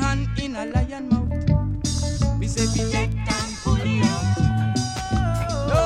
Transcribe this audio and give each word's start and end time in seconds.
hand 0.00 0.28
in 0.42 0.56
a 0.56 0.64
lion 0.66 1.08
mouth. 1.08 2.38
We 2.40 2.46
say 2.46 2.66
we 2.72 2.90
take 2.90 3.14
time 3.28 3.52
for 3.62 3.76
the 3.76 4.00
out. 4.04 4.26
No. 5.68 5.80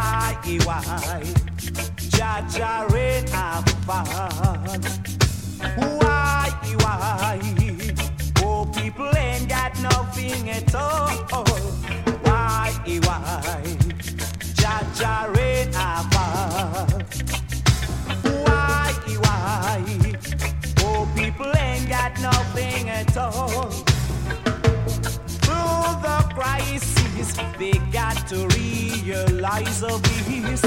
Why? 0.00 0.36
Why? 0.66 0.82
Why? 6.82 7.40
Oh, 8.42 8.64
people 8.74 9.10
ain't 9.16 9.48
got 9.48 9.72
nothing 9.82 10.50
at 10.50 10.74
all. 10.74 11.49
battle. 23.14 23.70
Through 25.44 25.86
the 26.06 26.18
crisis, 26.34 27.36
they 27.58 27.72
got 27.92 28.16
to 28.28 28.46
realize 28.56 29.82
of 29.82 30.02
this. 30.02 30.62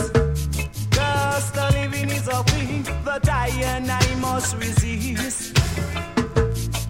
Cause 0.91 1.51
the 1.51 1.69
living 1.73 2.09
is 2.09 2.27
a 2.27 2.43
thing 2.43 2.83
that 3.05 3.27
I 3.29 3.49
and 3.63 3.89
I 3.89 4.15
must 4.15 4.55
resist. 4.57 5.57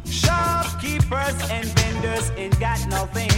Shopkeepers 0.05 1.49
and 1.49 1.65
vendors 1.65 2.31
ain't 2.37 2.59
got 2.59 2.79
nothing 2.89 3.29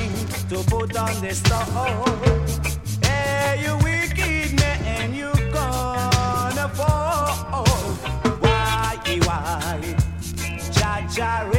to 0.50 0.63
put 0.69 0.95
on 0.97 1.21
their 1.21 1.33
store. 1.33 2.06
Hey, 3.03 3.62
you 3.63 3.75
wicked 3.83 4.59
man, 4.59 5.13
you 5.13 5.31
gonna 5.51 6.69
fall. 6.69 7.65
Why, 8.39 8.97
why? 9.23 9.95
Jah 10.71 11.07
Jah 11.12 11.50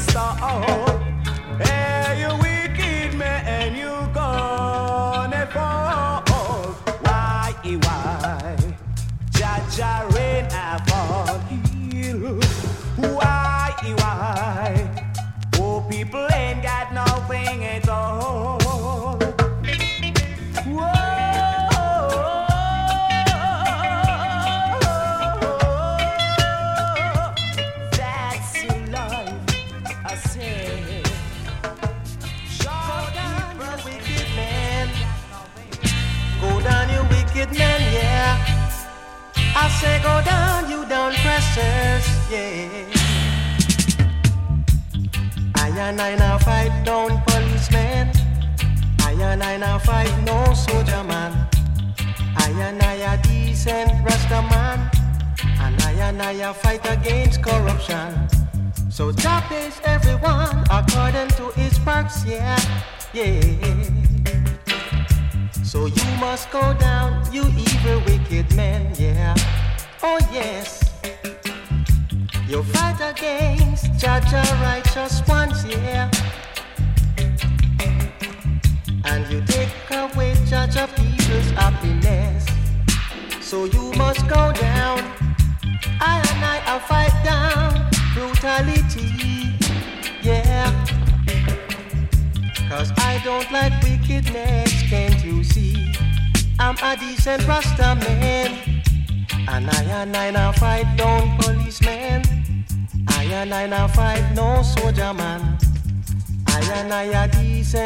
stall. 0.00 0.36
Hey, 0.62 0.97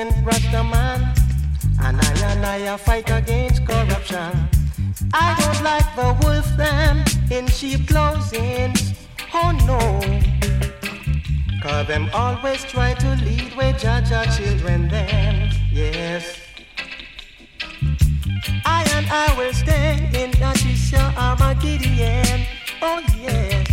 decent 0.02 0.26
Rasta 0.26 0.64
man. 0.64 1.14
And 1.81 2.00
I 2.00 2.32
and 2.32 2.46
I 2.46 2.76
fight 2.76 3.10
against 3.10 3.66
corruption. 3.66 4.49
I 5.12 5.34
don't 5.40 5.62
like 5.62 5.94
the 5.96 6.16
wolf 6.22 6.46
them 6.56 7.05
in 7.31 7.46
sheep 7.48 7.88
clothing. 7.88 8.74
Oh 9.34 9.53
no. 9.67 9.79
Cause 11.62 11.86
them 11.86 12.08
always 12.12 12.65
try 12.65 12.94
to 12.94 13.08
lead 13.24 13.55
where 13.56 13.72
judge 13.72 14.12
our 14.12 14.27
children 14.27 14.88
them. 14.88 15.50
Yes. 15.70 16.38
I 18.65 18.84
and 18.96 19.06
I 19.10 19.34
will 19.38 19.53
stand 19.53 20.15
in 20.17 20.31
Yadisha 20.32 21.15
Armageddon. 21.17 22.46
Oh 22.81 23.03
yes. 23.20 23.67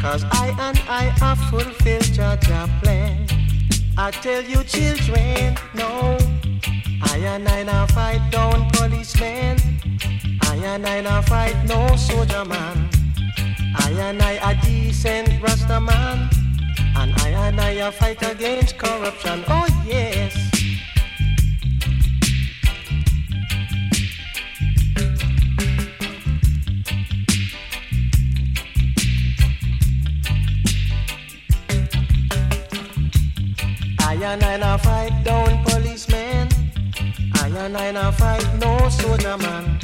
Cause 0.00 0.24
I 0.24 0.54
and 0.58 0.78
I 0.88 1.04
have 1.20 1.38
fulfilled 1.50 2.12
Jah 2.12 2.38
Jah 2.42 2.68
plan. 2.82 3.43
I 3.96 4.10
tell 4.10 4.42
you 4.42 4.64
children, 4.64 5.56
no. 5.72 6.18
I 7.02 7.16
and 7.18 7.48
I 7.48 7.62
now 7.62 7.86
fight 7.86 8.28
down 8.30 8.68
policemen. 8.72 9.58
I 10.42 10.56
and 10.56 10.84
I 10.84 11.00
now 11.00 11.22
fight 11.22 11.56
no 11.66 11.94
soldier 11.94 12.44
man. 12.44 12.88
I 13.76 13.90
and 13.90 14.20
I 14.20 14.32
a 14.50 14.60
decent 14.62 15.40
Rasta 15.40 15.80
man. 15.80 16.28
And 16.96 17.14
I 17.20 17.28
and 17.28 17.60
I 17.60 17.70
a 17.70 17.92
fight 17.92 18.20
against 18.28 18.78
corruption. 18.78 19.44
Oh 19.46 19.66
yes. 19.86 20.43
And 34.24 34.42
I 34.42 34.56
now 34.56 34.76
fight 34.78 35.22
down 35.22 35.62
policemen. 35.64 36.48
I 37.34 37.48
and 37.48 37.76
I 37.76 37.90
now 37.90 38.10
fight 38.10 38.46
no 38.58 38.88
soldier 38.88 39.36
man. 39.36 39.78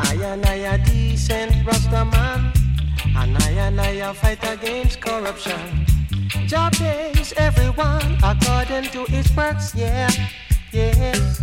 I 0.00 0.14
and 0.14 0.44
I 0.46 0.54
a 0.74 0.78
decent 0.78 1.66
Rasta 1.66 2.04
man. 2.06 2.52
And 3.16 3.36
I 3.36 3.50
and 3.66 3.80
I 3.80 3.90
a 4.08 4.14
fight 4.14 4.42
against 4.42 5.00
corruption. 5.00 5.86
Job 6.46 6.72
pays 6.72 7.34
everyone 7.36 8.16
according 8.22 8.84
to 8.94 9.04
his 9.04 9.26
works, 9.36 9.74
yeah, 9.74 10.10
yes. 10.72 11.42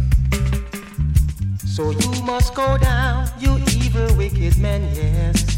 So 1.65 1.91
you 1.91 2.11
must 2.23 2.55
go 2.55 2.77
down, 2.77 3.29
you 3.39 3.57
evil 3.77 4.09
wicked 4.17 4.57
men, 4.57 4.81
yes. 4.95 5.57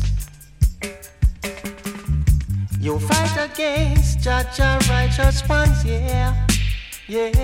You 2.82 3.00
fight 3.00 3.52
against 3.52 4.20
judge 4.20 4.60
a 4.60 4.80
righteous 4.90 5.48
ones, 5.48 5.84
yeah, 5.86 6.48
yes. 7.10 7.36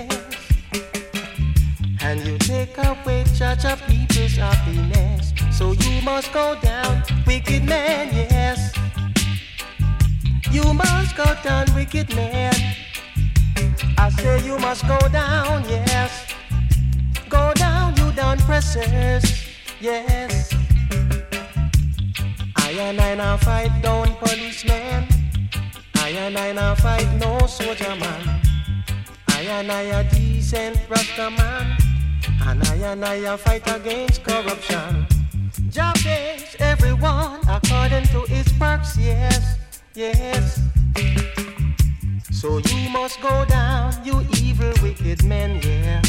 And 2.02 2.22
you 2.22 2.38
take 2.38 2.78
away 2.78 3.24
judge 3.34 3.66
of 3.66 3.82
people's 3.88 4.36
happiness. 4.36 5.34
So 5.52 5.72
you 5.72 6.02
must 6.04 6.32
go 6.32 6.56
down, 6.62 7.04
wicked 7.26 7.64
man, 7.66 8.14
yes. 8.14 8.72
You 10.52 10.74
must 10.74 11.16
go 11.18 11.26
down, 11.44 11.66
wicked 11.76 12.16
man. 12.16 12.54
I 13.98 14.10
say 14.10 14.46
you 14.46 14.58
must 14.60 14.88
go 14.88 15.00
down, 15.10 15.68
yes. 15.68 16.34
Go 17.28 17.54
down, 17.56 17.96
you 17.98 18.12
down 18.12 18.38
pressers, 18.40 19.26
yes. 19.82 20.54
I 22.58 22.72
and 22.72 23.02
I 23.02 23.16
now 23.16 23.38
fight 23.38 23.82
down 23.82 24.14
policemen. 24.16 25.08
I 25.96 26.10
and 26.10 26.38
I 26.38 26.52
now 26.52 26.76
fight 26.76 27.08
no 27.20 27.48
soldier 27.48 27.96
man. 27.96 28.55
And 29.48 29.72
I 29.72 29.82
a 29.84 30.04
decent 30.10 30.80
Rasta 30.90 31.30
man. 31.30 31.78
And 32.48 32.64
I 32.64 32.76
and 32.92 33.06
I 33.06 33.16
a 33.16 33.38
fight 33.38 33.64
against 33.68 34.24
corruption. 34.24 35.06
Job 35.70 35.96
pays 35.98 36.56
everyone 36.60 37.40
according 37.48 38.06
to 38.08 38.22
his 38.28 38.48
works, 38.60 38.98
yes, 38.98 39.58
yes. 39.94 40.60
So 42.32 42.58
you 42.58 42.90
must 42.90 43.22
go 43.22 43.46
down, 43.46 43.94
you 44.04 44.26
evil 44.42 44.74
wicked 44.82 45.24
men, 45.24 45.62
yeah. 45.64 46.02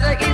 राजा 0.00 0.14
की 0.14 0.27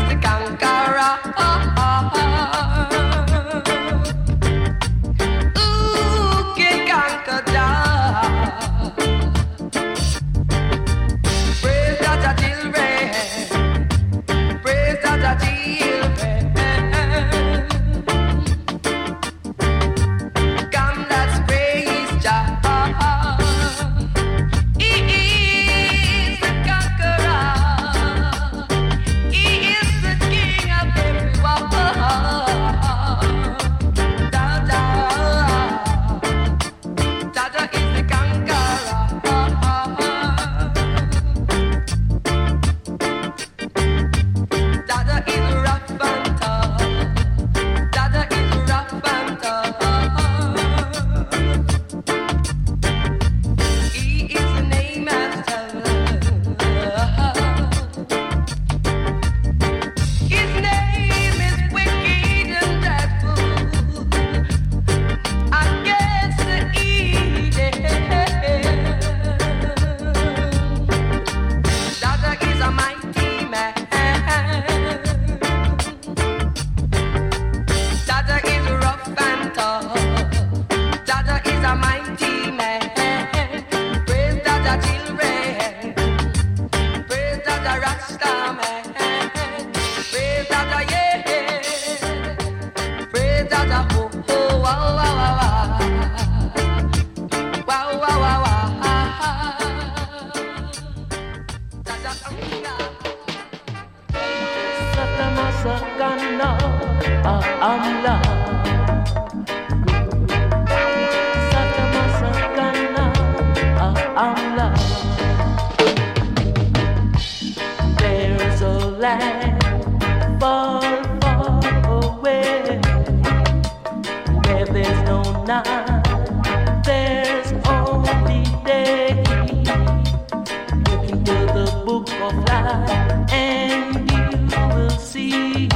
and 133.32 134.10
you 134.10 134.58
will 134.74 134.90
see 134.90 135.68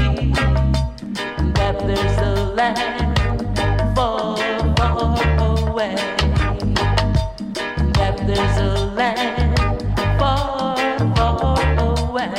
that 1.52 1.76
there's 1.80 2.18
a 2.18 2.54
land 2.54 3.18
far, 3.94 4.36
far 4.76 5.16
away. 5.40 5.94
That 7.94 8.16
there's 8.26 8.58
a 8.58 8.86
land 8.94 9.58
far, 10.18 10.76
far 11.16 11.58
away. 11.78 12.32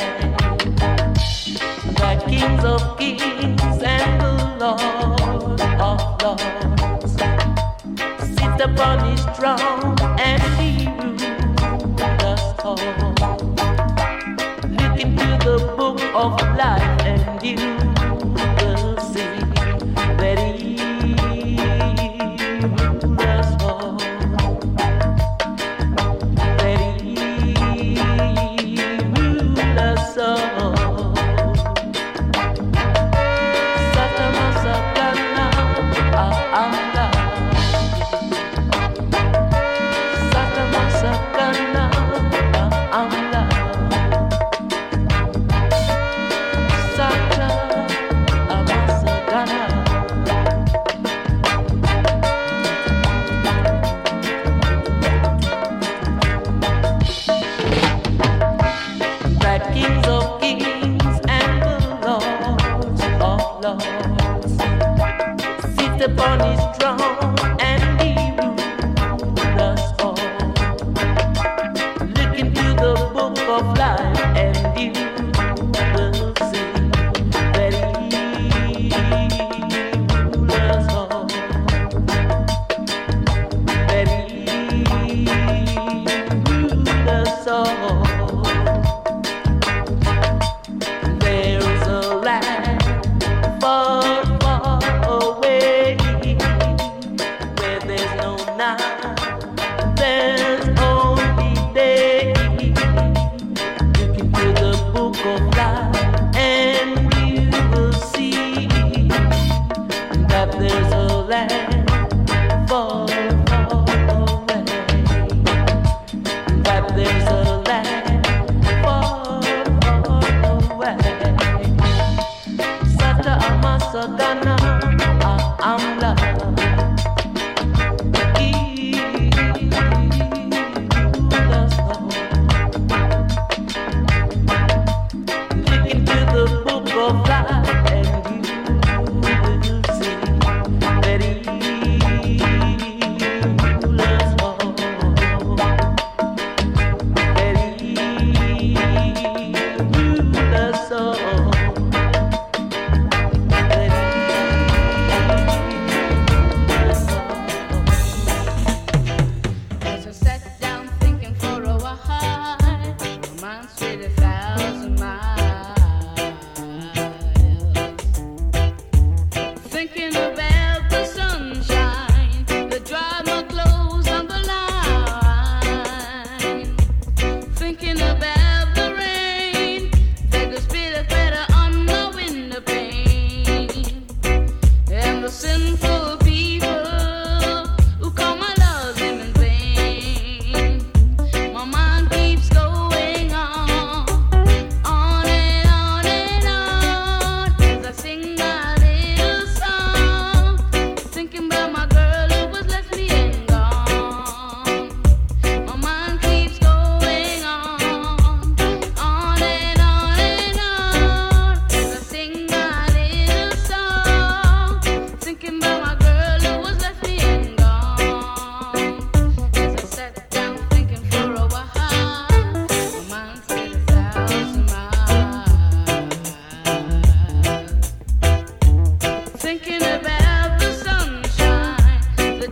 That 1.94 2.24
kings 2.28 2.64
of 2.64 2.98
kings 2.98 3.82
and 3.82 4.20
the 4.20 4.32
Lord 4.60 5.60
of 5.80 6.00
lords 6.22 7.12
sits 8.34 8.62
upon 8.64 9.04
his 9.10 9.24
throne. 9.36 9.99
of 16.20 16.32
life. 16.54 16.89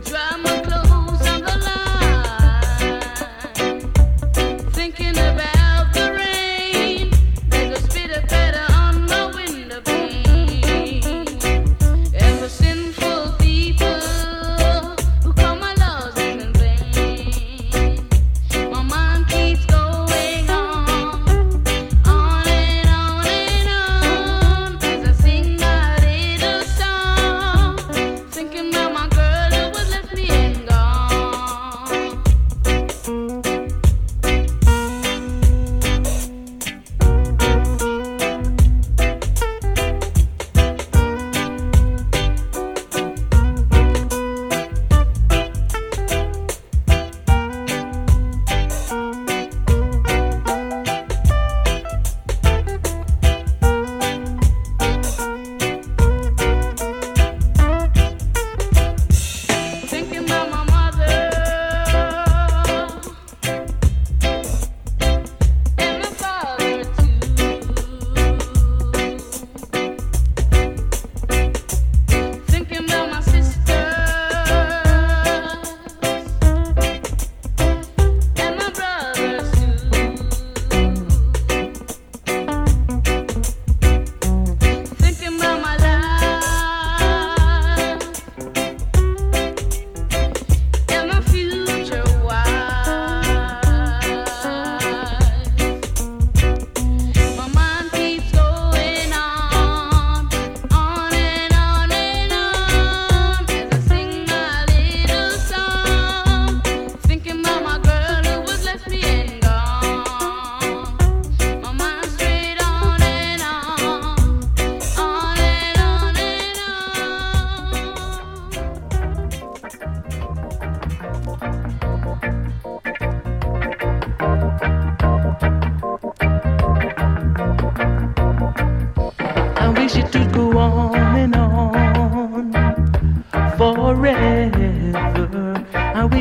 drive. 0.03 0.28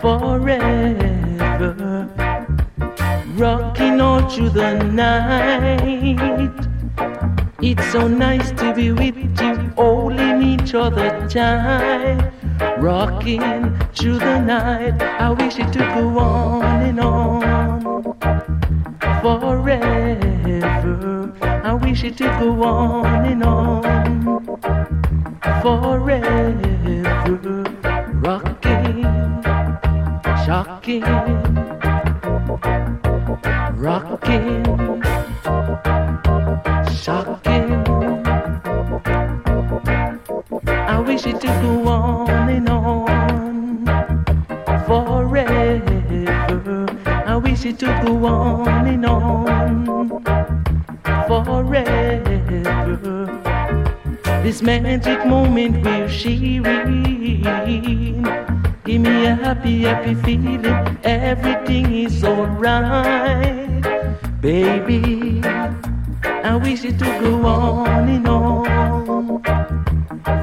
forever. 0.00 1.76
Rocking 3.34 4.00
all 4.00 4.28
through 4.28 4.50
the 4.50 4.82
night. 4.82 6.50
It's 7.62 7.86
so 7.92 8.08
nice 8.08 8.50
to 8.52 8.74
be 8.74 8.92
with 8.92 9.16
you, 9.40 9.56
holding 9.76 10.42
each 10.42 10.74
other 10.74 11.28
tight 11.28 12.30
rocking 12.78 13.78
through 13.94 14.18
the 14.18 14.40
night. 14.40 15.00
I 15.02 15.30
wish 15.30 15.58
it 15.58 15.72
to 15.72 15.78
go 15.78 16.18
on 16.18 16.82
and 16.82 17.00
on 17.00 17.82
forever. 19.22 20.62
I 21.42 21.74
wish 21.74 22.04
it 22.04 22.16
to 22.18 22.24
go 22.40 22.62
on 22.62 23.24
and 23.26 23.44
on 23.44 24.44
forever 25.62 26.30
shocking, 30.50 31.02
rocking, 33.76 34.64
shocking. 36.92 37.70
I 40.66 40.98
wish 41.06 41.24
it 41.26 41.40
to 41.42 41.46
go 41.62 41.86
on 41.86 42.48
and 42.48 42.68
on 42.68 43.86
forever. 44.88 46.18
I 47.06 47.36
wish 47.36 47.64
it 47.64 47.78
to 47.78 47.86
go 48.04 48.26
on 48.26 48.88
and 48.88 49.06
on 49.06 49.86
forever. 51.28 52.40
This 54.42 54.62
magic 54.62 55.24
moment 55.24 55.84
will 55.84 56.08
she 56.08 56.58
happy, 59.50 59.80
happy 59.80 60.14
feeling. 60.14 60.64
Everything 61.02 61.92
is 61.92 62.22
alright, 62.22 63.82
baby. 64.40 65.42
I 66.22 66.54
wish 66.54 66.84
it 66.84 67.00
to 67.00 67.06
go 67.20 67.46
on 67.46 68.08
and 68.08 68.28
on 68.28 69.42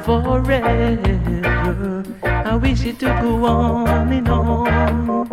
forever. 0.03 2.03
I 2.23 2.55
wish 2.57 2.83
it 2.83 2.99
to 2.99 3.05
go 3.21 3.45
on 3.45 4.11
and 4.11 4.27
on 4.27 5.25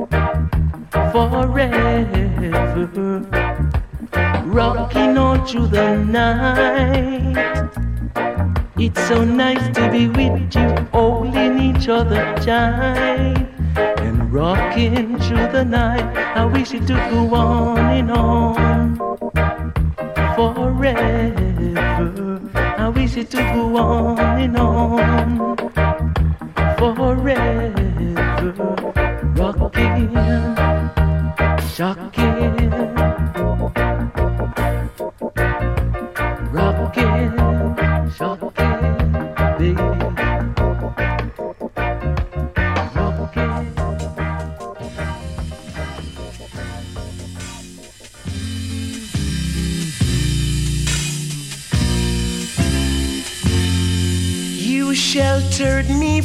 forever. 1.10 1.66
Rocking 4.44 5.18
on 5.18 5.44
through 5.48 5.66
the 5.66 5.96
night. 5.96 7.70
It's 8.76 9.04
so 9.08 9.24
nice 9.24 9.66
to 9.76 9.90
be 9.90 10.06
with 10.06 10.54
you, 10.54 10.68
holding 10.92 11.58
each 11.58 11.88
other 11.88 12.36
tight 12.36 13.53
rocking 14.34 15.16
through 15.20 15.46
the 15.52 15.64
night. 15.64 16.04
I 16.36 16.44
wish 16.44 16.74
it 16.74 16.86
to 16.88 16.94
go 17.10 17.32
on 17.34 17.78
and 17.78 18.10
on 18.10 18.96
forever. 20.34 21.70
I 22.54 22.88
wish 22.88 23.16
it 23.16 23.30
to 23.30 23.36
go 23.36 23.76
on 23.76 24.18
and 24.18 24.56
on 24.56 25.56
forever. 26.76 27.74
Rocking, 29.36 30.14
shocking, 31.68 32.83
sheltered 55.56 55.88
me 55.88 56.20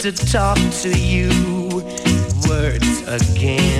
to 0.00 0.12
talk 0.12 0.56
to 0.56 0.98
you 0.98 1.28
words 2.48 3.02
again. 3.06 3.79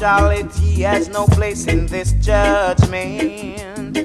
Partiality 0.00 0.80
has 0.80 1.10
no 1.10 1.26
place 1.26 1.66
in 1.66 1.84
this 1.84 2.12
judgment. 2.12 3.98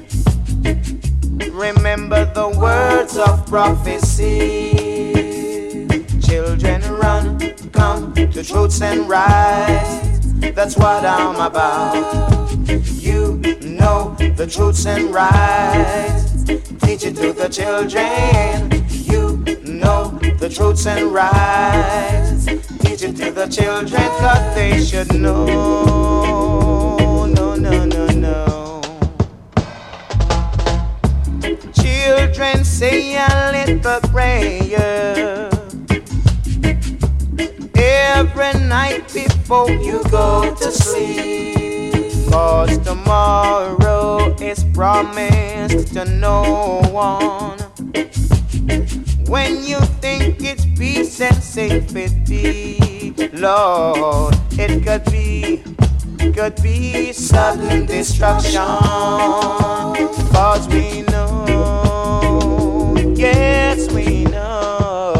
Remember 1.50 2.26
the 2.34 2.54
words 2.60 3.16
of 3.16 3.46
prophecy. 3.46 4.76
Children 6.20 6.82
run, 6.92 7.38
come 7.72 8.12
to 8.12 8.44
truths 8.44 8.82
and 8.82 9.08
rights. 9.08 10.34
That's 10.54 10.76
what 10.76 11.06
I'm 11.06 11.36
about. 11.36 12.50
You 13.00 13.40
know 13.62 14.14
the 14.36 14.46
truths 14.46 14.84
and 14.84 15.14
rights. 15.14 16.44
Teach 16.84 17.06
it 17.06 17.16
to 17.16 17.32
the 17.32 17.48
children. 17.48 18.70
You 18.90 19.38
know 19.64 20.10
the 20.38 20.50
truths 20.54 20.86
and 20.86 21.10
rights 21.10 22.25
teach 22.96 23.10
it 23.10 23.16
to 23.16 23.30
the 23.30 23.46
children 23.46 24.02
cause 24.20 24.54
they 24.54 24.82
should 24.82 25.12
know. 25.14 25.46
No, 27.26 27.54
no, 27.54 27.84
no, 27.84 28.06
no. 28.06 28.80
Children 31.74 32.64
say 32.64 33.16
a 33.16 33.52
little 33.52 34.00
prayer 34.10 35.50
every 37.74 38.52
night 38.66 39.12
before 39.12 39.70
you 39.70 40.02
go 40.10 40.54
to 40.54 40.70
sleep. 40.70 42.30
Cause 42.30 42.78
tomorrow 42.78 44.34
is 44.40 44.64
promised 44.72 45.92
to 45.94 46.04
no 46.04 46.80
one. 46.92 47.58
When 49.28 49.64
you 49.64 49.80
think 50.00 50.42
it's 50.42 50.64
peace 50.78 51.20
and 51.20 51.42
safety. 51.42 52.85
Lord, 53.18 54.34
it 54.52 54.84
could 54.84 55.04
be, 55.10 55.62
could 56.32 56.62
be 56.62 57.12
sudden 57.12 57.86
destruction. 57.86 58.62
Cause 60.32 60.68
we 60.68 61.02
know, 61.02 62.94
yes, 63.16 63.90
we 63.92 64.24
know. 64.24 65.15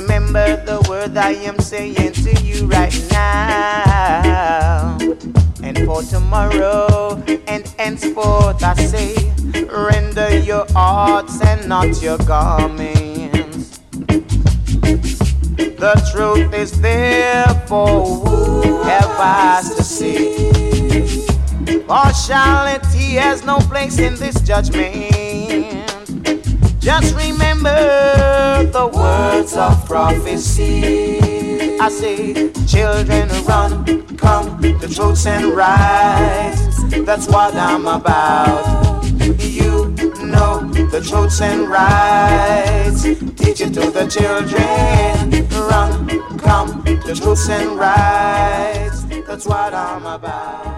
Remember 0.00 0.64
the 0.64 0.80
word 0.88 1.16
I 1.16 1.30
am 1.30 1.58
saying 1.58 2.12
to 2.12 2.32
you 2.44 2.66
right 2.68 2.94
now. 3.10 4.96
And 5.60 5.76
for 5.84 6.02
tomorrow 6.04 7.20
and 7.48 7.66
henceforth, 7.76 8.62
I 8.62 8.74
say, 8.76 9.16
render 9.66 10.38
your 10.38 10.66
hearts 10.70 11.42
and 11.42 11.68
not 11.68 12.00
your 12.00 12.16
garments. 12.18 13.80
The 15.56 15.94
truth 16.12 16.54
is 16.54 16.80
there 16.80 17.48
for 17.66 18.04
who 18.06 18.82
have 18.84 19.62
to 19.76 19.82
see. 19.82 20.52
Partiality 21.88 23.16
has 23.16 23.44
no 23.44 23.58
place 23.58 23.98
in 23.98 24.14
this 24.14 24.40
judgment. 24.42 25.17
Just 26.88 27.14
remember 27.16 28.64
the 28.72 28.86
words 28.86 29.52
of 29.52 29.84
prophecy. 29.84 31.20
I 31.78 31.90
say, 31.90 32.50
children, 32.66 33.28
run, 33.44 33.84
come, 34.16 34.58
the 34.62 34.90
truths 34.90 35.26
and 35.26 35.54
rights. 35.54 36.82
That's 37.04 37.28
what 37.28 37.54
I'm 37.54 37.86
about. 37.86 39.04
You 39.38 39.90
know 40.24 40.66
the 40.90 41.04
truths 41.06 41.42
and 41.42 41.68
rights. 41.68 43.02
Teach 43.36 43.60
it 43.60 43.74
to 43.74 43.90
the 43.90 44.06
children. 44.08 45.46
Run, 45.68 46.38
come, 46.38 46.80
the 47.04 47.14
truths 47.14 47.50
and 47.50 47.76
rights. 47.78 49.02
That's 49.26 49.44
what 49.44 49.74
I'm 49.74 50.06
about. 50.06 50.77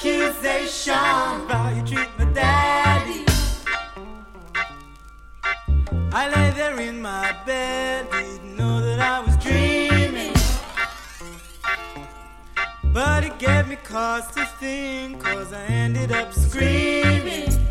Accusation 0.00 0.94
how 0.94 1.68
you 1.76 1.82
treat 1.86 2.08
my 2.18 2.24
daddy. 2.32 3.24
I 6.12 6.28
lay 6.34 6.50
there 6.52 6.80
in 6.80 7.02
my 7.02 7.36
bed, 7.44 8.10
didn't 8.10 8.56
know 8.56 8.80
that 8.80 8.98
I 8.98 9.20
was 9.20 9.36
dreaming. 9.36 10.34
But 12.94 13.24
it 13.24 13.38
gave 13.38 13.68
me 13.68 13.76
cause 13.76 14.26
to 14.32 14.46
think, 14.58 15.20
cause 15.20 15.52
I 15.52 15.64
ended 15.64 16.12
up 16.12 16.32
screaming. 16.32 17.69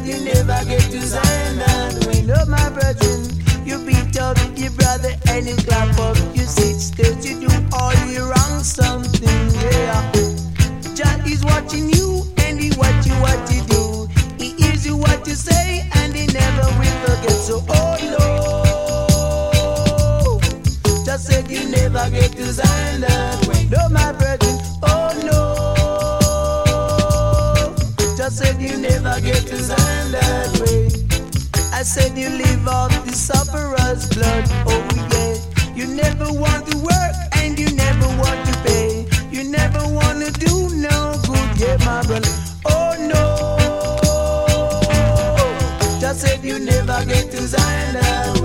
if 0.00 0.06
you 0.06 0.24
never 0.24 0.64
get 0.64 0.82
to 0.90 1.00
Zion. 1.00 1.58
we 2.06 2.22
know 2.22 2.44
my 2.46 2.68
brethren, 2.70 3.24
you 3.64 3.78
beat 3.84 4.18
up 4.18 4.36
your 4.56 4.70
brother 4.72 5.10
and 5.28 5.46
you 5.46 5.56
clap 5.56 5.98
up, 5.98 6.16
you 6.34 6.42
sit 6.42 6.78
still, 6.80 7.14
you 7.20 7.48
do 7.48 7.54
all 7.72 7.94
you 8.06 8.22
wrong 8.22 8.62
something. 8.62 9.50
Yeah, 9.62 10.12
Jah 10.94 11.22
is 11.26 11.44
watching 11.44 11.90
you 11.90 12.24
and 12.38 12.60
he 12.60 12.70
watch 12.76 13.06
you 13.06 13.14
what 13.24 13.38
you 13.52 13.62
do. 13.66 14.08
He 14.38 14.52
hears 14.62 14.86
you 14.86 14.96
what 14.96 15.26
you 15.26 15.34
say 15.34 15.88
and 15.94 16.14
he 16.14 16.26
never 16.26 16.66
will 16.78 16.98
forget. 17.04 17.30
So 17.30 17.64
oh 17.68 17.96
Lord, 20.34 21.04
just 21.04 21.26
said 21.26 21.50
you 21.50 21.68
never 21.70 22.08
get 22.10 22.32
to 22.32 22.52
Zion. 22.52 23.04
we 23.48 23.64
know 23.68 23.88
my 23.90 24.12
brethren. 24.12 24.47
get 29.20 29.46
designed 29.46 30.14
that 30.14 30.60
way. 30.60 30.88
I 31.72 31.82
said 31.82 32.16
you 32.16 32.28
live 32.28 32.68
off 32.68 32.90
the 33.04 33.12
sufferer's 33.12 34.08
blood, 34.14 34.44
oh 34.66 34.86
yeah. 35.12 35.36
You 35.74 35.86
never 35.86 36.32
want 36.32 36.66
to 36.70 36.78
work 36.78 37.16
and 37.36 37.58
you 37.58 37.70
never 37.74 38.06
want 38.18 38.46
to 38.46 38.52
pay. 38.64 39.06
You 39.30 39.44
never 39.50 39.80
want 39.88 40.24
to 40.24 40.32
do 40.32 40.68
no 40.74 41.14
good, 41.26 41.58
yeah, 41.58 41.76
my 41.84 42.02
brother. 42.06 42.28
Oh 42.66 42.94
no. 42.98 43.24
Just 46.00 46.20
said 46.20 46.44
you 46.44 46.58
never 46.58 47.04
get 47.04 47.30
designed 47.30 47.96
that 47.96 48.32
way. 48.34 48.37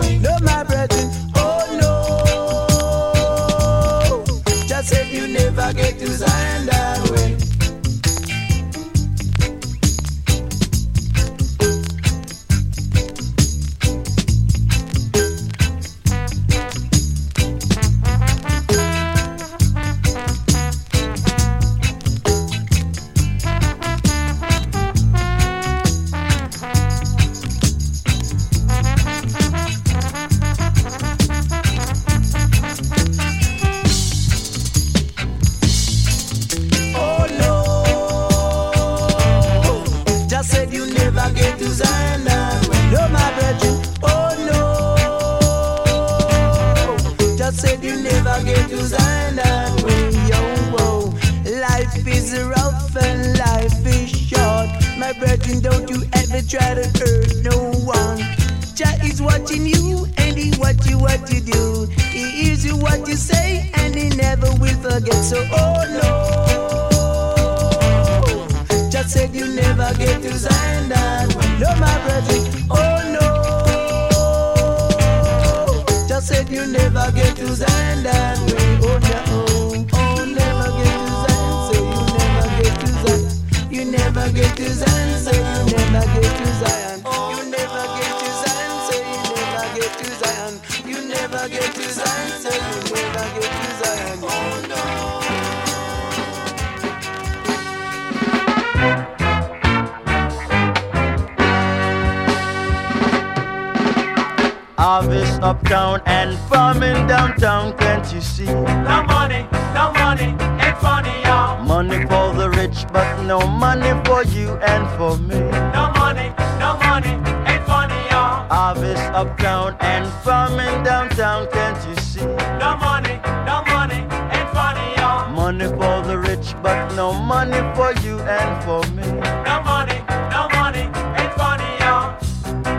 no 126.95 127.11
money 127.13 127.57
for 127.75 127.91
you 128.05 128.19
and 128.21 128.63
for 128.63 128.81
me. 128.91 129.03
No 129.43 129.61
money, 129.63 129.99
no 130.29 130.47
money, 130.53 130.85
ain't 131.19 131.33
funny, 131.33 131.69
y'all. 131.79 132.15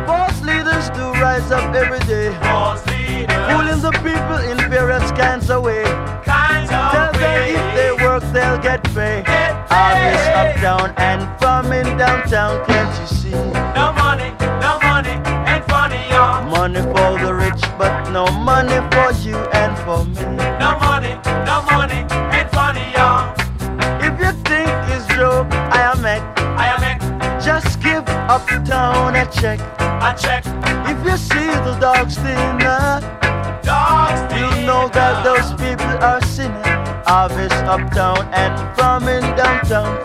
False 0.06 0.40
leaders 0.42 0.88
do 0.90 1.02
rise 1.20 1.50
up 1.50 1.74
every 1.74 1.98
day. 2.00 2.32
False 2.40 2.84
leaders. 2.86 3.34
Fooling 3.50 3.80
the 3.80 3.90
people 4.02 4.36
in 4.50 4.70
various 4.70 5.10
kinds 5.12 5.50
of 5.50 5.62
ways. 5.64 5.88
Kinds 6.24 6.70
of 6.70 6.92
Tell 6.92 7.12
way. 7.14 7.52
them 7.54 7.70
if 7.70 7.74
they 7.76 8.04
work, 8.04 8.22
they'll 8.32 8.58
get 8.58 8.82
paid. 8.94 9.24
Get 9.24 9.68
paid. 9.68 10.34
Up 10.34 10.60
down 10.60 10.94
and 10.96 11.40
farming 11.40 11.96
downtown, 11.96 12.64
can't 12.66 13.00
you 13.00 13.06
see? 13.06 13.30
check. 29.44 29.60
I 29.78 30.14
check. 30.14 30.42
If 30.90 31.04
you 31.04 31.16
see 31.18 31.50
the 31.66 31.76
dogs 31.78 32.16
dinner, 32.16 33.00
dogs 33.62 34.20
you 34.34 34.48
know 34.64 34.88
that 34.88 35.22
those 35.22 35.50
people 35.60 35.94
are 36.02 36.22
sinning. 36.22 36.78
Office 37.06 37.52
uptown 37.74 38.26
and 38.32 38.54
farming 38.76 39.20
downtown. 39.36 40.03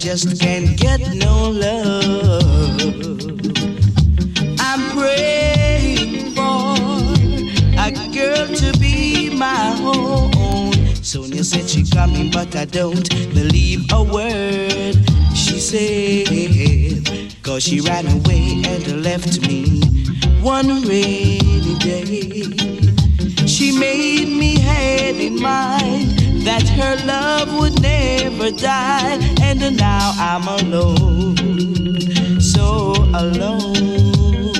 Just 0.00 0.40
can't 0.40 0.78
get 0.78 1.14
no 1.14 1.50
love. 1.50 3.20
I'm 4.58 4.80
praying 4.96 6.34
for 6.34 6.74
a 7.78 7.92
girl 8.10 8.46
to 8.46 8.78
be 8.80 9.28
my 9.28 9.76
own. 9.82 10.72
Sonia 11.04 11.44
said 11.44 11.68
she 11.68 11.84
coming, 11.90 12.30
but 12.30 12.56
I 12.56 12.64
don't 12.64 13.10
believe 13.34 13.84
a 13.92 14.02
word 14.02 14.96
she 15.34 15.60
said. 15.60 17.34
Cause 17.42 17.62
she 17.62 17.82
ran 17.82 18.06
away 18.06 18.62
and 18.64 19.02
left 19.02 19.46
me 19.46 19.82
one 20.40 20.82
rainy 20.84 21.76
day. 21.78 22.44
She 23.46 23.78
made 23.78 24.28
me 24.28 24.58
had 24.58 25.16
in 25.16 25.42
mind 25.42 26.20
that 26.46 26.66
her 26.68 26.96
love 27.04 27.52
would 27.60 27.82
never 27.82 28.50
die, 28.50 29.18
and 29.62 29.76
now 29.76 30.12
I'm 30.16 30.46
alone, 30.48 31.36
so 32.40 32.92
alone, 33.14 34.54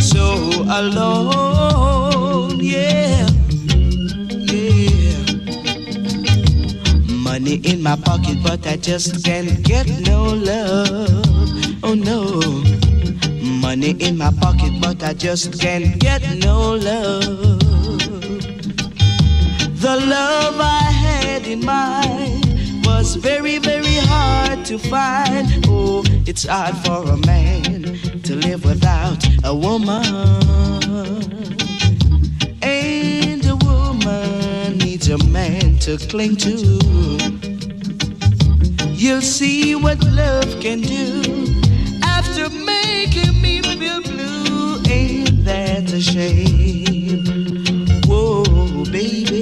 so 0.00 0.64
alone, 0.68 2.58
yeah, 2.60 3.26
yeah. 4.52 5.16
Money 7.12 7.56
in 7.64 7.82
my 7.82 7.96
pocket, 7.96 8.38
but 8.42 8.66
I 8.66 8.76
just 8.76 9.24
can't 9.24 9.62
get 9.62 9.86
no 10.00 10.24
love. 10.24 11.24
Oh 11.82 11.94
no. 11.94 12.40
Money 13.60 13.90
in 14.00 14.16
my 14.16 14.30
pocket, 14.40 14.72
but 14.80 15.02
I 15.02 15.14
just 15.14 15.60
can't 15.60 15.98
get 15.98 16.22
no 16.38 16.74
love. 16.74 17.60
The 19.80 19.96
love 19.96 20.60
I 20.60 20.90
had 20.90 21.46
in 21.46 21.64
mind 21.64 22.49
was 22.98 23.14
very, 23.14 23.58
very 23.58 23.98
hard 24.12 24.64
to 24.66 24.78
find. 24.78 25.46
Oh, 25.68 26.02
it's 26.26 26.44
hard 26.44 26.76
for 26.84 27.00
a 27.16 27.18
man 27.32 27.98
to 28.26 28.32
live 28.46 28.64
without 28.64 29.20
a 29.44 29.54
woman. 29.54 30.04
And 32.62 33.42
a 33.54 33.56
woman 33.70 34.78
needs 34.78 35.08
a 35.08 35.18
man 35.38 35.78
to 35.84 35.92
cling 36.10 36.36
to. 36.46 36.56
You'll 39.02 39.28
see 39.38 39.74
what 39.74 39.98
love 40.04 40.50
can 40.60 40.80
do 40.80 41.08
after 42.02 42.44
making 42.50 43.34
me 43.44 43.62
feel 43.62 44.00
blue. 44.02 44.82
Ain't 44.98 45.44
that 45.44 45.92
a 45.92 46.00
shame? 46.00 47.24
Whoa, 48.08 48.84
baby. 48.98 49.39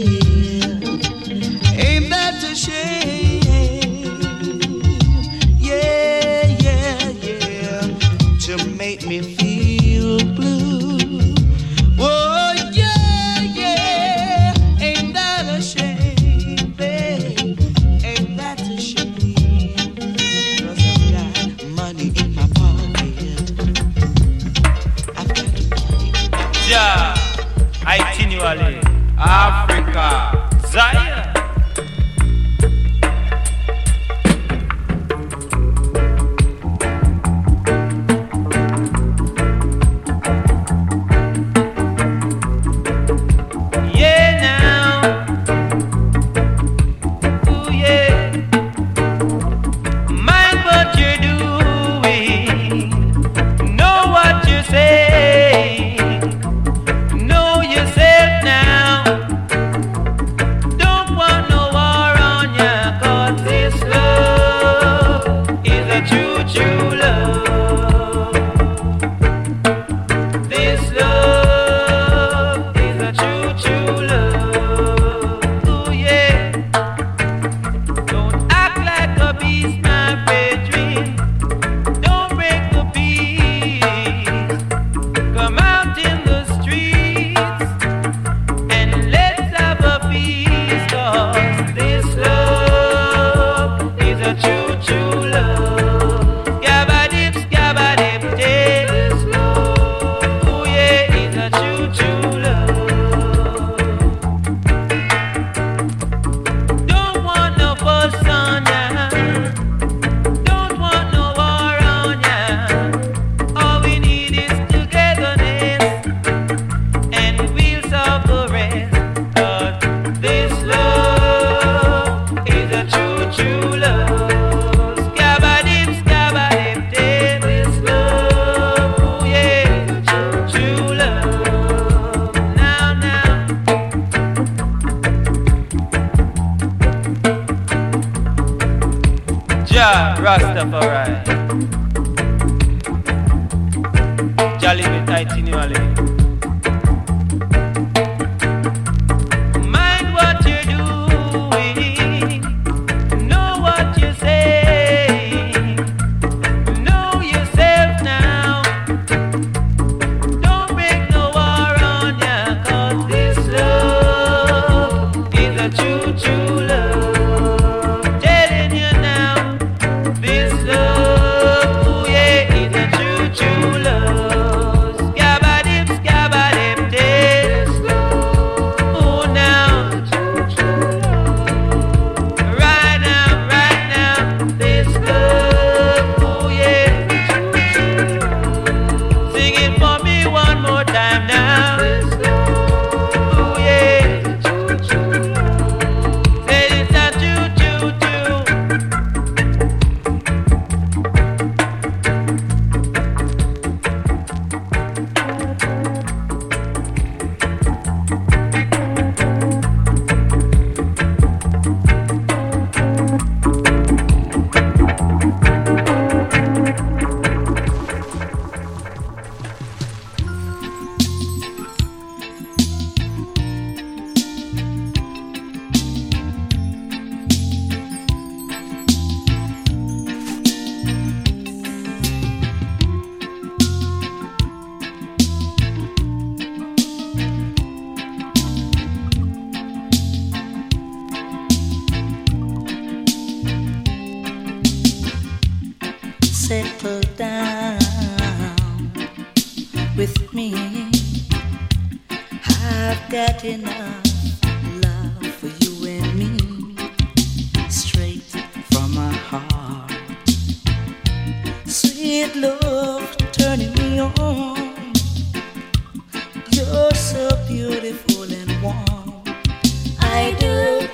I 270.01 270.35
do. 270.41 270.89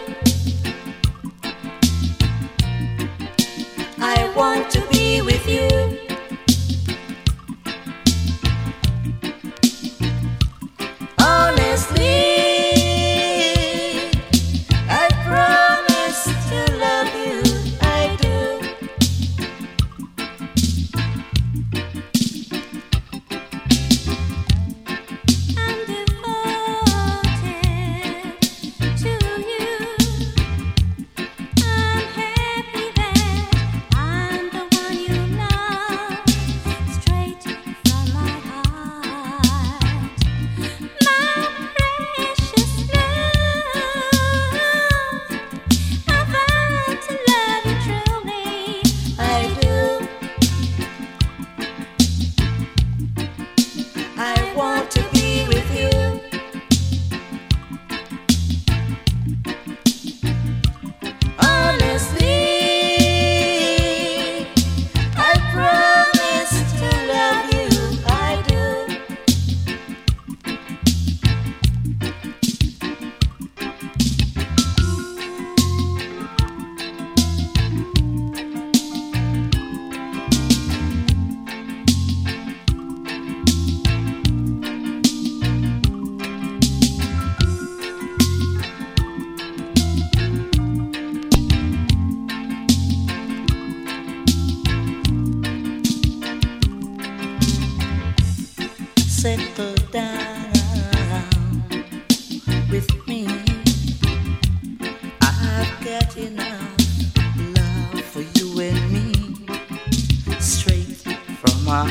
I 3.99 4.33
want 4.37 4.71
to 4.73 4.87
be 4.91 5.23
with 5.23 5.49
you. 5.49 6.04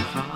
Heart. 0.02 0.33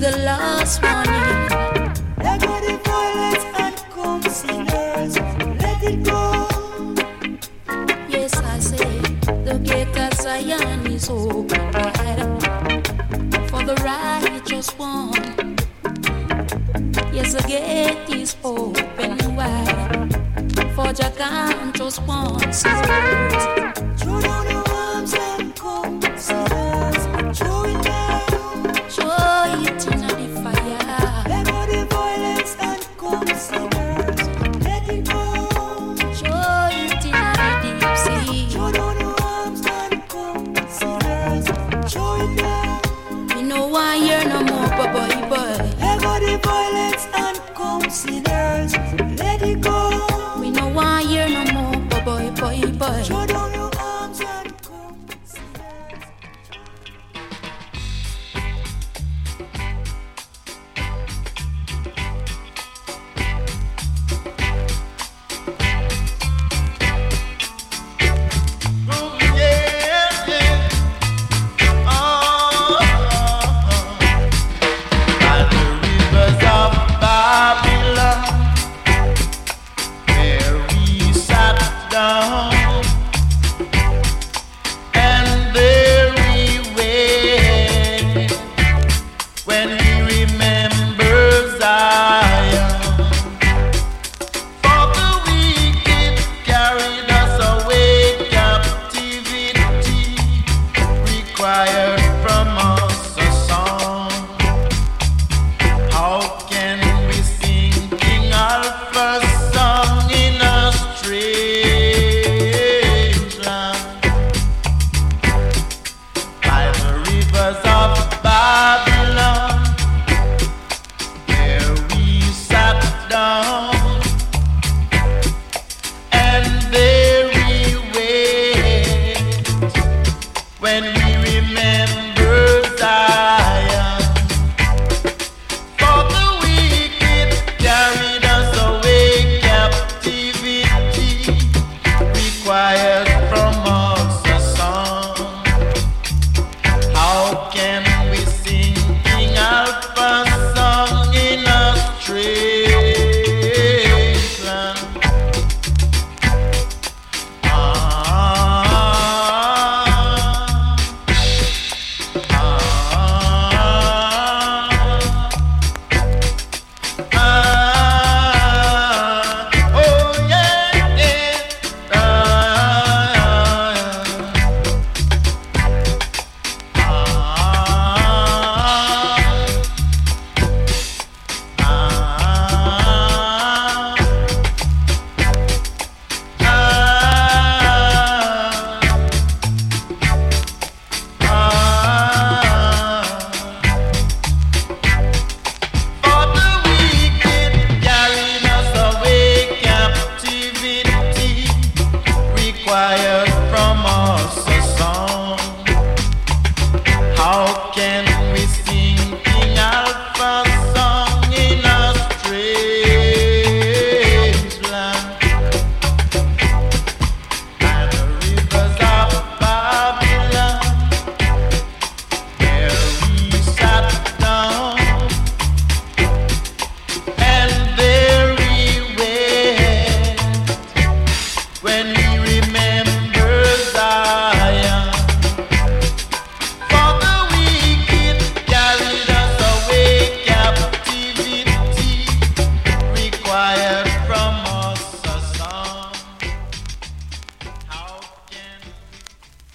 the 0.00 0.16
last 0.24 0.82
warning. 0.82 1.90
Let 2.24 2.40
go 2.40 2.58
the 2.64 2.80
violence 2.84 3.44
and 3.60 3.76
come. 3.92 4.22
Let 5.58 5.82
it 5.82 6.02
go. 6.02 6.48
Yes, 8.08 8.34
I 8.40 8.58
say 8.60 9.00
the 9.44 9.60
gate 9.62 9.94
of 9.98 10.14
Zion 10.14 10.86
is 10.86 11.10
open 11.10 11.72
wide 11.72 12.22
for 13.50 13.62
the 13.62 13.76
righteous 13.84 14.70
one. 14.78 15.58
Yes, 17.12 17.34
the 17.34 17.44
gate 17.46 18.08
is 18.08 18.36
open 18.42 19.36
wide 19.36 20.14
for 20.74 20.94
Jah 20.94 21.12
can't 21.14 21.76
just 21.76 22.00
want. 22.06 23.59